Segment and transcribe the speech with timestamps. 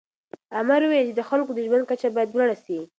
[0.59, 2.79] امر وویل چې د خلکو د ژوند کچه باید لوړه سي.